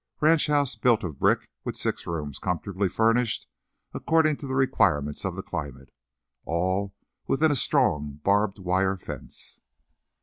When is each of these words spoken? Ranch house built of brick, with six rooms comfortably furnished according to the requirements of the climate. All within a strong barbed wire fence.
Ranch 0.19 0.47
house 0.47 0.75
built 0.75 1.03
of 1.03 1.19
brick, 1.19 1.51
with 1.63 1.77
six 1.77 2.07
rooms 2.07 2.39
comfortably 2.39 2.89
furnished 2.89 3.47
according 3.93 4.35
to 4.37 4.47
the 4.47 4.55
requirements 4.55 5.25
of 5.25 5.35
the 5.35 5.43
climate. 5.43 5.91
All 6.43 6.95
within 7.27 7.51
a 7.51 7.55
strong 7.55 8.19
barbed 8.23 8.57
wire 8.57 8.97
fence. 8.97 9.61